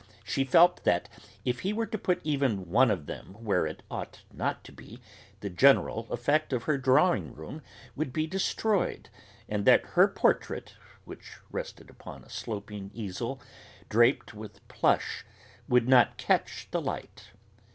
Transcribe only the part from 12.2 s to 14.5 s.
a sloping easel draped